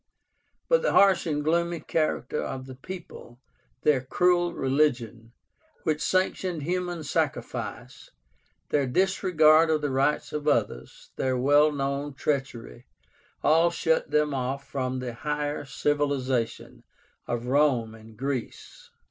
But 0.67 0.81
the 0.81 0.93
harsh 0.93 1.27
and 1.27 1.43
gloomy 1.43 1.79
character 1.79 2.41
of 2.41 2.65
the 2.65 2.73
people, 2.73 3.39
their 3.83 4.01
cruel 4.01 4.51
religion, 4.51 5.31
which 5.83 6.01
sanctioned 6.01 6.63
human 6.63 7.03
sacrifice, 7.03 8.09
their 8.69 8.87
disregard 8.87 9.69
of 9.69 9.81
the 9.81 9.91
rights 9.91 10.33
of 10.33 10.47
others, 10.47 11.11
their 11.17 11.37
well 11.37 11.71
known 11.71 12.15
treachery, 12.15 12.87
all 13.43 13.69
shut 13.69 14.09
them 14.09 14.33
off 14.33 14.65
from 14.67 14.97
the 14.97 15.13
higher 15.13 15.65
civilization 15.65 16.83
of 17.27 17.45
Rome 17.45 17.93
and 17.93 18.17
Greece. 18.17 18.89